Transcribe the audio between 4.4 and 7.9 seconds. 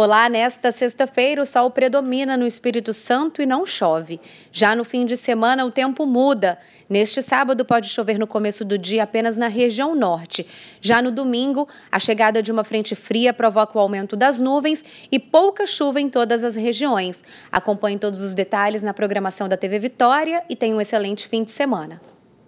Já no fim de semana o tempo muda. Neste sábado pode